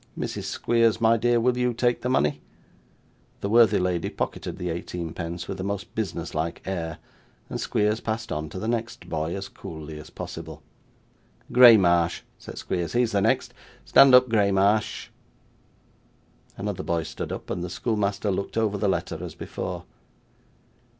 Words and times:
Mrs 0.17 0.45
Squeers, 0.45 0.99
my 0.99 1.15
dear, 1.15 1.39
will 1.39 1.55
you 1.55 1.75
take 1.75 2.01
the 2.01 2.09
money?' 2.09 2.41
The 3.41 3.49
worthy 3.49 3.77
lady 3.77 4.09
pocketed 4.09 4.57
the 4.57 4.71
eighteenpence 4.71 5.47
with 5.47 5.59
a 5.59 5.63
most 5.63 5.93
business 5.93 6.33
like 6.33 6.63
air, 6.65 6.97
and 7.51 7.61
Squeers 7.61 7.99
passed 7.99 8.31
on 8.31 8.49
to 8.49 8.57
the 8.57 8.67
next 8.67 9.09
boy, 9.09 9.35
as 9.35 9.47
coolly 9.47 9.99
as 9.99 10.09
possible. 10.09 10.63
'Graymarsh,' 11.51 12.21
said 12.39 12.57
Squeers, 12.57 12.93
'he's 12.93 13.11
the 13.11 13.21
next. 13.21 13.53
Stand 13.85 14.15
up, 14.15 14.27
Graymarsh.' 14.27 15.09
Another 16.57 16.81
boy 16.81 17.03
stood 17.03 17.31
up, 17.31 17.51
and 17.51 17.63
the 17.63 17.69
schoolmaster 17.69 18.31
looked 18.31 18.57
over 18.57 18.79
the 18.79 18.89
letter 18.89 19.23
as 19.23 19.35
before. 19.35 19.83